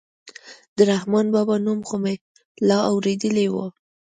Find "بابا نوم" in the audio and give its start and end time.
1.35-1.79